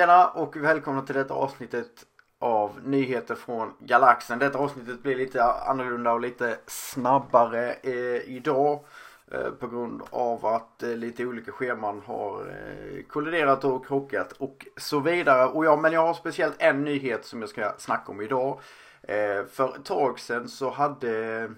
[0.00, 1.90] Tjena och välkomna till detta avsnittet
[2.38, 4.38] av nyheter från galaxen.
[4.38, 8.84] Detta avsnittet blir lite annorlunda och lite snabbare eh, idag.
[9.32, 14.66] Eh, på grund av att eh, lite olika scheman har eh, kolliderat och krockat och
[14.76, 15.46] så vidare.
[15.46, 18.60] Och ja, men jag har speciellt en nyhet som jag ska snacka om idag.
[19.02, 21.50] Eh, för ett tag sedan så hade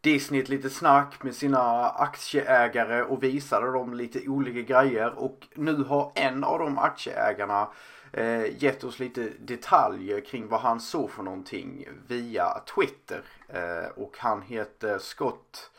[0.00, 5.74] Disney ett litet snack med sina aktieägare och visade dem lite olika grejer och nu
[5.74, 7.68] har en av de aktieägarna
[8.12, 13.22] eh, gett oss lite detaljer kring vad han såg för någonting via Twitter.
[13.48, 15.70] Eh, och han heter Scott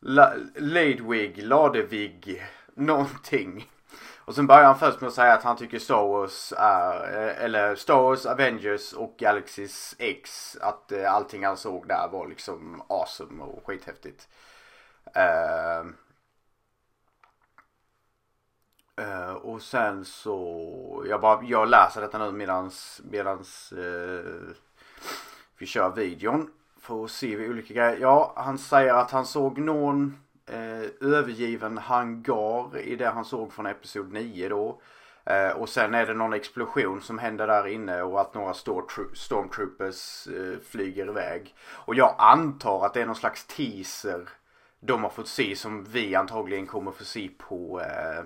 [0.00, 2.42] La Ladwig, Ladevig,
[2.74, 3.68] någonting.
[4.30, 7.44] Och sen börjar han först med att säga att han tycker Star Wars är, eh,
[7.44, 12.82] eller Star Wars, Avengers och Galaxys X, att eh, allting han såg där var liksom
[12.88, 14.28] awesome och skithäftigt.
[15.16, 15.90] Uh,
[19.04, 24.50] uh, och sen så, jag bara, jag läser detta nu medans, medans uh,
[25.58, 27.98] vi kör videon för att se olika grejer.
[28.00, 30.18] Ja, han säger att han såg någon
[30.52, 34.80] Eh, övergiven hangar i det han såg från Episod 9 då.
[35.24, 38.54] Eh, och sen är det någon explosion som händer där inne och att några
[39.14, 41.54] stormtroopers eh, flyger iväg.
[41.72, 44.28] Och jag antar att det är någon slags teaser
[44.80, 48.24] de har fått se som vi antagligen kommer få se på eh,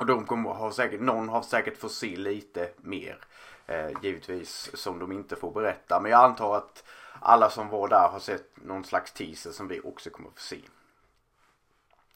[0.00, 3.18] och de kommer ha säkert, någon har säkert fått se lite mer.
[3.66, 6.00] Eh, givetvis som de inte får berätta.
[6.00, 6.84] Men jag antar att
[7.20, 10.60] alla som var där har sett någon slags teaser som vi också kommer få se.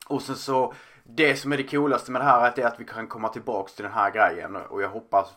[0.08, 3.06] Och sen så, det som är det coolaste med det här är att vi kan
[3.06, 5.28] komma tillbaks till den här grejen och jag hoppas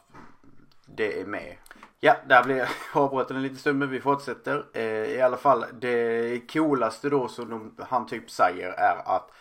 [0.85, 1.55] det är med.
[1.99, 4.65] Ja, där blev jag avbruten en liten stund men vi fortsätter.
[4.73, 9.31] Eh, I alla fall det coolaste då som de, han typ säger är att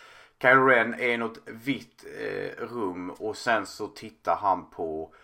[0.43, 5.15] Kylo Ren är i något vitt eh, rum och sen så tittar han på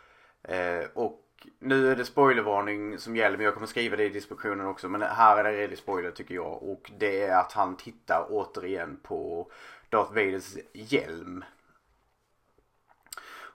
[0.42, 1.20] eh, och
[1.58, 4.88] nu är det spoilervarning som gäller men jag kommer skriva det i diskussionen också.
[4.88, 6.62] Men här är det redig spoiler tycker jag.
[6.62, 9.50] Och det är att han tittar återigen på
[9.90, 11.44] Darth Vaders hjälm.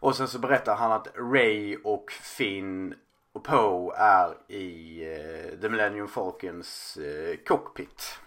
[0.01, 2.95] Och sen så berättar han att Ray och Finn
[3.33, 8.19] och Poe är i eh, The Millennium Falcons eh, cockpit.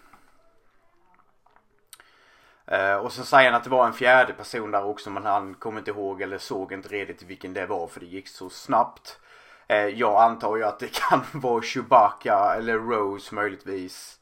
[2.67, 5.55] Eh, och sen säger han att det var en fjärde person där också men han
[5.55, 9.21] kommer inte ihåg eller såg inte redigt vilken det var för det gick så snabbt.
[9.67, 14.21] Eh, jag antar ju att det kan vara Chewbacca eller Rose möjligtvis.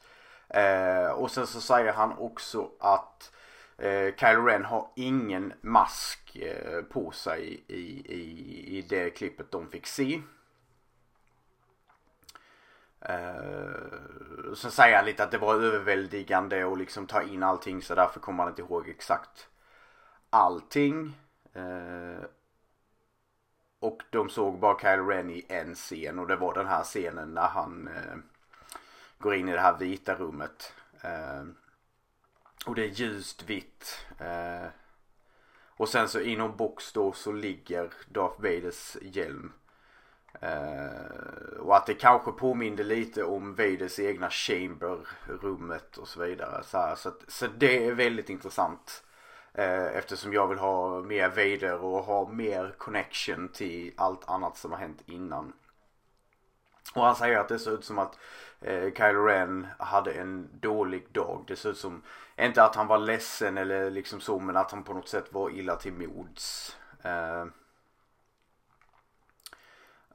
[0.48, 3.32] Eh, och sen så säger han också att
[3.78, 9.68] eh, Kylo Ren har ingen mask eh, på sig i, i, i det klippet de
[9.68, 10.20] fick se.
[13.10, 17.94] Uh, sen säger han lite att det var överväldigande och liksom ta in allting så
[17.94, 19.48] därför kommer han inte ihåg exakt
[20.30, 21.18] allting.
[21.56, 22.24] Uh,
[23.82, 27.34] och de såg bara Kyle Ren i en scen och det var den här scenen
[27.34, 28.16] när han eh,
[29.18, 30.72] går in i det här vita rummet.
[31.00, 31.42] Eh,
[32.66, 34.06] och det är ljust vitt.
[34.18, 34.66] Eh,
[35.76, 39.52] och sen så inom box då så ligger Darth Vaders hjälm.
[40.40, 46.62] Eh, och att det kanske påminner lite om Vaders egna chamber-rummet och så vidare.
[46.64, 49.04] Så, här, så, att, så det är väldigt intressant.
[49.54, 54.72] Eh, eftersom jag vill ha mer Vader och ha mer connection till allt annat som
[54.72, 55.52] har hänt innan.
[56.94, 58.18] Och han säger att det ser ut som att
[58.68, 61.44] uh, Kylo Ren hade en dålig dag.
[61.46, 62.02] Det ser ut som,
[62.36, 65.50] inte att han var ledsen eller liksom så men att han på något sätt var
[65.50, 66.76] illa till mods.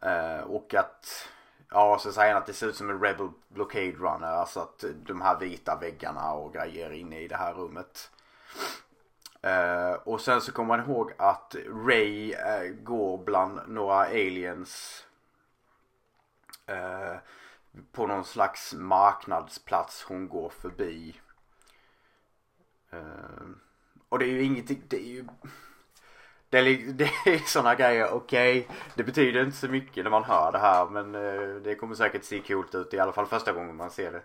[0.02, 1.30] Eh, och att,
[1.70, 4.28] ja så säger han att det ser ut som en Rebel Blockade Runner.
[4.28, 8.12] Alltså att de här vita väggarna och grejer inne i det här rummet.
[9.47, 11.56] Uh, och sen så kommer man ihåg att
[11.88, 15.03] Ray uh, går bland några aliens.
[16.66, 17.16] Eh,
[17.91, 21.20] på någon slags marknadsplats hon går förbi.
[24.09, 25.26] och det är ju ingenting, det är ju
[26.49, 26.64] det är,
[26.94, 28.59] det är sådana grejer, okej.
[28.59, 31.96] Okay, det betyder inte så mycket när man hör det här men eh, det kommer
[31.96, 34.22] säkert se coolt ut i alla fall första gången man ser det.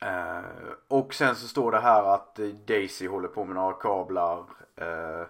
[0.00, 0.44] Eh,
[0.88, 2.34] och sen så står det här att
[2.66, 4.44] Daisy håller på med några kablar.
[4.76, 5.26] Eh,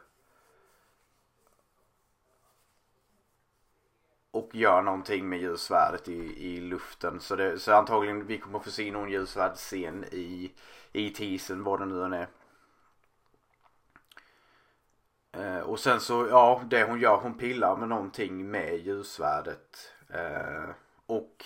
[4.30, 7.20] och gör någonting med ljussvärdet i, i luften.
[7.20, 10.52] Så, det, så antagligen vi kommer få se någon ljussvärdsscen i,
[10.92, 12.28] i teasern vad det nu än är.
[15.32, 19.92] Eh, och sen så, ja det hon gör, hon pillar med någonting med ljusvärdet.
[20.08, 20.70] Eh,
[21.06, 21.44] och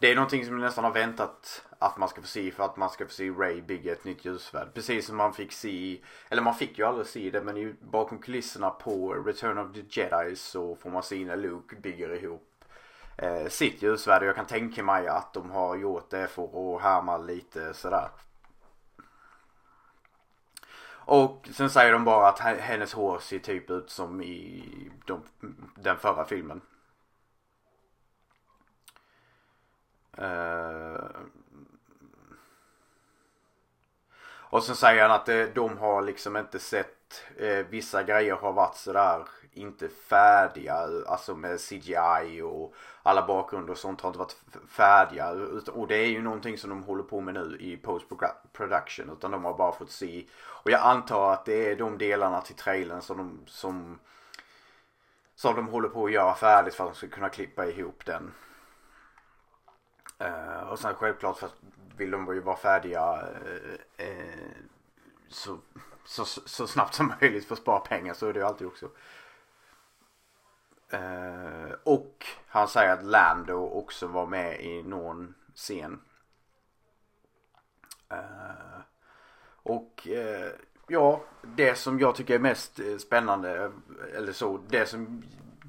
[0.00, 2.76] det är någonting som vi nästan har väntat att man ska få se för att
[2.76, 4.74] man ska få se Ray bygga ett nytt ljusvärd.
[4.74, 8.70] Precis som man fick se, eller man fick ju aldrig se det men bakom kulisserna
[8.70, 12.64] på Return of the Jedi så får man se när Luke bygger ihop
[13.16, 14.22] eh, sitt ljusvärd.
[14.22, 18.08] Och jag kan tänka mig att de har gjort det för att härma lite sådär.
[21.10, 24.64] Och sen säger de bara att hennes hår ser typ ut som i
[25.06, 25.22] de,
[25.74, 26.56] den förra filmen.
[26.56, 26.62] Uh,
[30.18, 31.04] Eh,
[34.50, 38.76] och sen säger han att de har liksom inte sett, eh, vissa grejer har varit
[38.76, 44.36] sådär inte färdiga, alltså med CGI och alla bakgrunder och sånt har inte varit
[44.68, 45.30] färdiga.
[45.72, 48.06] Och det är ju någonting som de håller på med nu i post
[48.52, 50.24] production utan de har bara fått se.
[50.40, 53.98] Och jag antar att det är de delarna till trailern som de, som,
[55.34, 58.32] som de håller på att göra färdigt för att de ska kunna klippa ihop den.
[60.22, 61.50] Uh, och sen självklart för
[61.96, 64.52] vill de ju vara färdiga uh, uh,
[65.28, 65.58] så,
[66.04, 68.90] så, så snabbt som möjligt för att spara pengar så är det ju alltid också.
[71.84, 76.00] och han säger att Lando också var med i någon scen.
[79.62, 80.08] och
[80.86, 83.72] ja, det som jag tycker är mest spännande
[84.14, 85.22] eller så, det som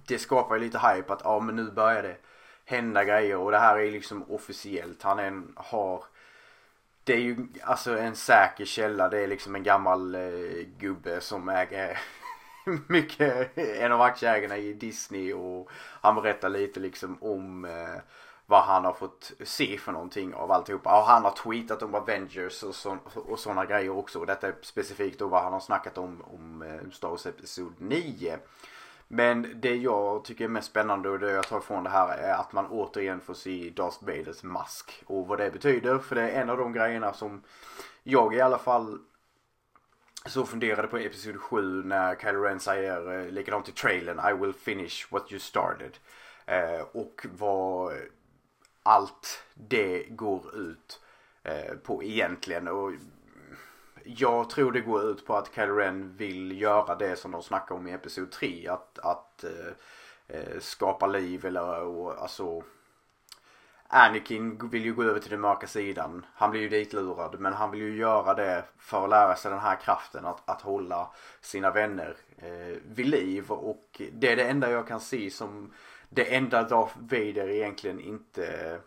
[0.07, 2.17] det skapar ju lite hype att ja men nu börjar det
[2.69, 5.03] hända grejer och det här är liksom officiellt.
[5.03, 6.03] Han en, har
[7.03, 9.09] det är ju alltså en säker källa.
[9.09, 11.99] Det är liksom en gammal eh, gubbe som äger
[12.87, 15.69] mycket, en av aktieägarna i Disney och
[16.01, 18.01] han berättar lite liksom om eh,
[18.45, 20.99] vad han har fått se för någonting av alltihopa.
[20.99, 24.19] Och han har tweetat om Avengers och, så, och sådana grejer också.
[24.19, 27.73] Och detta är specifikt då vad han har snackat om om eh, Star Wars Episod
[27.77, 28.39] 9.
[29.11, 32.33] Men det jag tycker är mest spännande och det jag tar ifrån det här är
[32.33, 35.03] att man återigen får se Darth Vaders mask.
[35.05, 35.97] Och vad det betyder.
[35.97, 37.43] För det är en av de grejerna som
[38.03, 38.99] jag i alla fall
[40.25, 44.53] så funderade på episod 7 när Kylo Ren säger eh, likadant i trailern I will
[44.53, 45.97] finish what you started.
[46.45, 47.93] Eh, och vad
[48.83, 51.01] allt det går ut
[51.43, 52.67] eh, på egentligen.
[52.67, 52.91] Och
[54.17, 57.75] jag tror det går ut på att Kylo Ren vill göra det som de snackar
[57.75, 58.67] om i Episod 3.
[58.67, 59.73] Att, att eh,
[60.27, 62.63] eh, skapa liv eller och, alltså
[63.87, 66.25] Anakin vill ju gå över till den mörka sidan.
[66.33, 69.59] Han blir ju ditlurad men han vill ju göra det för att lära sig den
[69.59, 71.09] här kraften att, att hålla
[71.41, 73.51] sina vänner eh, vid liv.
[73.51, 75.73] Och det är det enda jag kan se som
[76.09, 78.77] det enda Darth Vader egentligen inte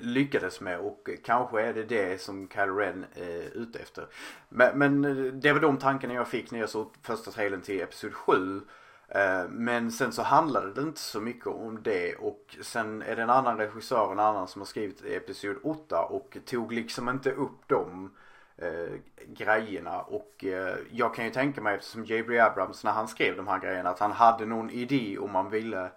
[0.00, 4.06] lyckades med och kanske är det det som Kyle Ren är ute efter.
[4.48, 7.80] Men, men eh, det var de tankarna jag fick när jag såg första trailern till
[7.80, 8.60] Episod 7.
[9.08, 13.22] Eh, men sen så handlade det inte så mycket om det och sen är det
[13.22, 17.60] en annan regissör, en annan som har skrivit Episod 8 och tog liksom inte upp
[17.66, 18.10] de
[18.56, 18.94] eh,
[19.26, 22.40] grejerna och eh, jag kan ju tänka mig eftersom J.B.
[22.40, 25.90] Abrams när han skrev de här grejerna att han hade någon idé om man ville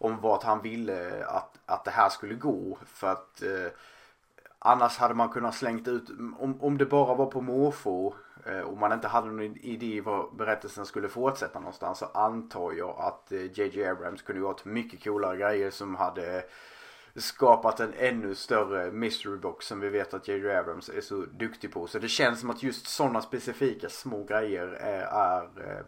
[0.00, 2.78] om vart han ville att, att det här skulle gå.
[2.86, 3.72] För att eh,
[4.58, 8.14] annars hade man kunnat slängt ut, om, om det bara var på måfå
[8.46, 12.96] eh, och man inte hade någon idé var berättelsen skulle fortsätta någonstans så antar jag
[12.98, 16.44] att JJ eh, Abrams kunde gjort mycket coolare grejer som hade
[17.14, 20.56] skapat en ännu större mystery box som vi vet att J.J.
[20.56, 21.86] Abrams är så duktig på.
[21.86, 25.84] Så det känns som att just sådana specifika små grejer eh, är, är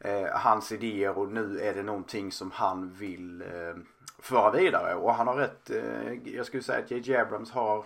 [0.00, 3.74] eh, hans idéer och nu är det någonting som han vill eh,
[4.18, 4.94] föra vidare.
[4.94, 7.16] Och han har rätt, eh, jag skulle säga att J.J.
[7.16, 7.84] Abrams har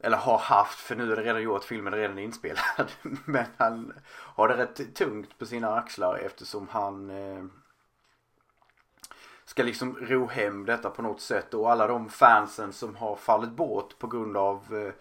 [0.00, 2.92] eller har haft, för nu är det redan gjort, filmen är redan inspelad.
[3.24, 7.44] Men han har det rätt tungt på sina axlar eftersom han eh,
[9.44, 11.54] ska liksom ro hem detta på något sätt.
[11.54, 14.92] Och alla de fansen som har fallit bort på grund av eh,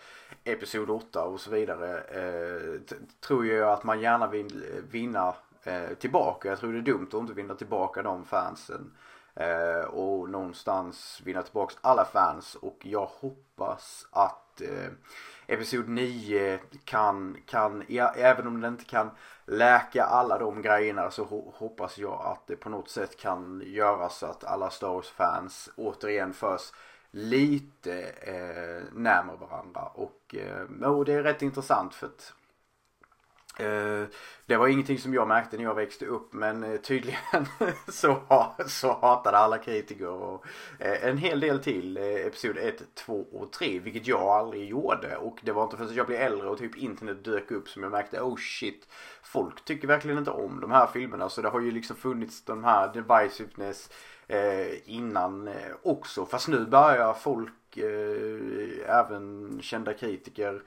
[0.54, 2.02] Episod 8 och så vidare.
[2.02, 2.82] Eh,
[3.20, 6.50] tror jag att man gärna vill eh, vinna eh, tillbaka.
[6.50, 8.92] Jag tror det är dumt att inte vinna tillbaka de fansen.
[9.36, 14.92] Eh, och någonstans vinna tillbaka alla fans och jag hoppas att eh,
[15.48, 19.10] Episod 9 kan, kan ja, även om den inte kan
[19.46, 24.10] läka alla de grejerna så ho hoppas jag att det på något sätt kan göra
[24.10, 26.72] så att alla Star Wars fans återigen förs
[27.12, 32.34] lite eh, närmare varandra och, eh, och det är rätt intressant för att
[33.60, 34.04] Eh,
[34.46, 37.46] det var ingenting som jag märkte när jag växte upp men eh, tydligen
[37.88, 38.22] så,
[38.68, 40.46] så hatade alla kritiker och
[40.80, 45.18] eh, en hel del till episod 1, 2 och 3 vilket jag aldrig gjorde.
[45.18, 47.92] Och det var inte förrän jag blev äldre och typ internet dök upp som jag
[47.92, 48.88] märkte oh shit
[49.24, 51.30] folk tycker verkligen inte om de här filmerna.
[51.30, 53.90] Så det har ju liksom funnits de här divisiveness
[54.86, 55.50] innan
[55.84, 56.26] också.
[56.26, 57.78] Fast nu börjar folk
[58.86, 60.62] även kända kritiker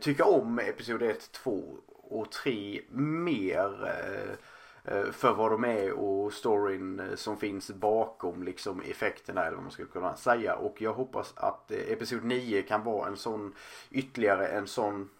[0.00, 1.62] tycka om episod 1, 2
[2.10, 8.42] och 3 mer eh, eh, för vad de är och storyn eh, som finns bakom
[8.42, 10.54] liksom effekterna eller vad man skulle kunna säga.
[10.54, 13.54] Och jag hoppas att eh, Episod 9 kan vara en sån
[13.90, 15.10] ytterligare en sån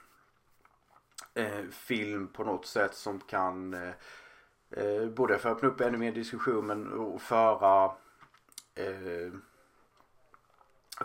[1.35, 3.75] eh, film på något sätt som kan
[4.71, 7.85] eh, både för att öppna upp ännu mer diskussion men och föra
[8.75, 9.33] eh,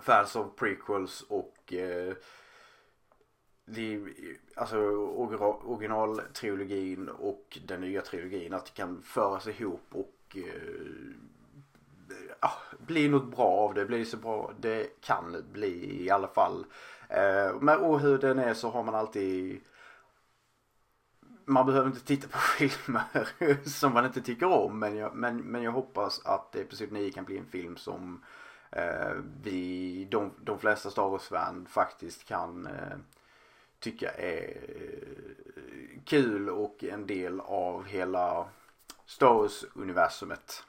[0.01, 2.13] fans av prequels och eh,
[3.65, 4.00] det,
[4.55, 4.77] alltså
[5.63, 11.15] originaltrilogin och den nya trilogin att det kan föras ihop och eh,
[12.39, 13.86] ah, bli något bra av det.
[13.86, 16.65] Bli så bra det kan bli i alla fall.
[17.10, 19.62] Eh, men och hur den är så har man alltid
[21.45, 23.27] man behöver inte titta på filmer
[23.69, 27.25] som man inte tycker om men jag, men, men jag hoppas att Episod 9 kan
[27.25, 28.24] bli en film som
[28.72, 29.12] eh,
[29.43, 32.98] vi, de, de flesta Star Wars-fan faktiskt kan eh,
[33.86, 38.46] tycka är eh, kul och en del av hela
[39.06, 40.63] Star Wars-universumet.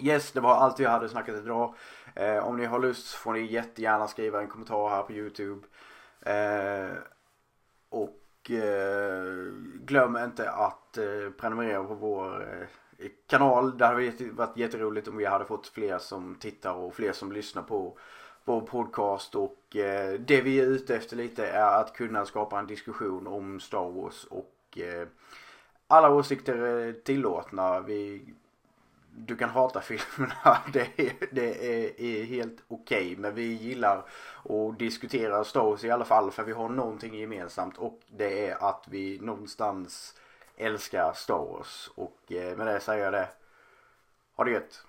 [0.00, 1.74] Yes, det var allt jag hade snackat idag.
[2.14, 5.66] Eh, om ni har lust får ni jättegärna skriva en kommentar här på Youtube.
[6.20, 6.96] Eh,
[7.88, 9.52] och eh,
[9.84, 12.42] glöm inte att eh, prenumerera på vår
[12.98, 13.78] eh, kanal.
[13.78, 17.62] Det hade varit jätteroligt om vi hade fått fler som tittar och fler som lyssnar
[17.62, 17.98] på
[18.44, 19.34] vår podcast
[19.68, 23.60] och eh, det vi är ute efter lite är att kunna skapa en diskussion om
[23.60, 25.08] Star Wars och eh,
[25.86, 27.80] alla åsikter är tillåtna.
[27.80, 28.24] Vi,
[29.16, 33.06] du kan hata filmerna, det, är, det är, är helt okej.
[33.06, 33.16] Okay.
[33.16, 34.04] Men vi gillar
[34.44, 38.68] att diskutera Star Wars i alla fall för vi har någonting gemensamt och det är
[38.68, 40.14] att vi någonstans
[40.56, 41.90] älskar Star Wars.
[41.94, 43.28] Och eh, med det säger jag det.
[44.36, 44.84] Ha det gött!